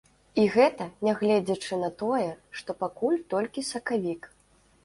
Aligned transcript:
І 0.43 0.45
гэта 0.53 0.87
нягледзячы 1.07 1.79
на 1.83 1.91
тое, 2.01 2.31
што 2.61 2.77
пакуль 2.81 3.23
толькі 3.35 3.69
сакавік. 3.73 4.21